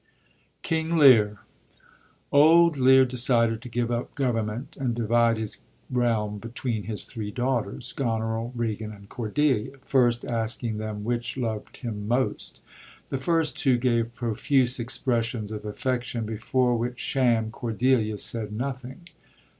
King 0.63 0.97
Leab.— 0.97 1.37
Old 2.31 2.75
Lear 2.77 3.05
decided 3.05 3.61
to 3.61 3.69
give 3.69 3.91
up 3.91 4.15
govern 4.15 4.47
ment, 4.47 4.75
and 4.77 4.95
divide 4.95 5.37
his 5.37 5.61
realm 5.91 6.39
between 6.39 6.85
his 6.85 7.05
three 7.05 7.29
daughters— 7.29 7.93
Goneril, 7.95 8.51
Regan, 8.55 8.91
and 8.91 9.09
Coi'delia— 9.09 9.77
first 9.83 10.25
asking 10.25 10.79
them 10.79 11.03
which 11.03 11.35
lovd 11.35 11.77
him 11.77 12.07
most. 12.07 12.61
The 13.09 13.19
first 13.19 13.55
two 13.55 13.77
gave 13.77 14.15
profuse 14.15 14.79
expressions 14.79 15.51
of 15.51 15.65
affection, 15.65 16.25
before 16.25 16.75
which 16.75 16.97
sham 16.99 17.51
Cordelia 17.51 18.17
said 18.17 18.51
nothing. 18.51 19.05